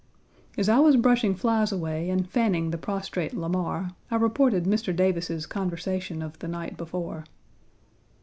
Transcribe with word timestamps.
As 0.57 0.67
I 0.67 0.79
was 0.79 0.95
brushing 0.97 1.35
flies 1.35 1.71
away 1.71 2.09
and 2.09 2.27
fanning 2.27 2.71
the 2.71 2.77
prostrate 2.79 3.35
Lamar, 3.37 3.91
I 4.09 4.15
reported 4.15 4.63
Mr. 4.63 4.95
Davis's 4.95 5.45
conversation 5.45 6.23
of 6.23 6.39
the 6.39 6.47
night 6.47 6.69
Page 6.71 6.77
74 6.79 6.85
before. 6.85 7.23